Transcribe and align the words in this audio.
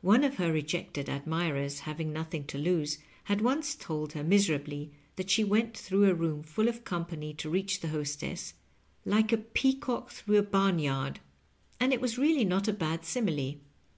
One 0.00 0.24
of 0.24 0.36
her 0.36 0.50
rejected 0.50 1.06
admirers, 1.10 1.80
having 1.80 2.10
nothing 2.10 2.44
to 2.46 2.56
lose, 2.56 2.96
had 3.24 3.42
once 3.42 3.74
told 3.74 4.14
her 4.14 4.24
miserably 4.24 4.90
that 5.16 5.28
she 5.28 5.44
went 5.44 5.76
through 5.76 6.08
a 6.08 6.14
room 6.14 6.42
fall 6.42 6.66
of 6.66 6.82
company 6.82 7.34
to 7.34 7.50
reach 7.50 7.80
the 7.80 7.88
hostess, 7.88 8.54
^^like 9.06 9.32
a 9.32 9.36
peacock 9.36 10.10
through 10.12 10.38
a 10.38 10.42
barn 10.42 10.78
yard,'' 10.78 11.20
and 11.78 11.92
it 11.92 12.00
was 12.00 12.16
really 12.16 12.46
not 12.46 12.66
a 12.68 12.72
bad 12.72 13.04
simile. 13.04 13.56